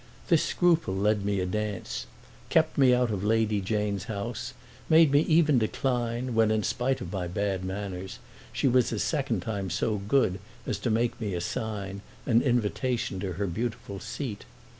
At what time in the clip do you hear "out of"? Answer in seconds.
2.91-3.23